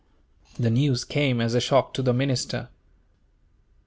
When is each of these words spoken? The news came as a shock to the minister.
The 0.57 0.71
news 0.71 1.03
came 1.05 1.39
as 1.39 1.53
a 1.53 1.59
shock 1.61 1.93
to 1.93 2.01
the 2.01 2.11
minister. 2.11 2.69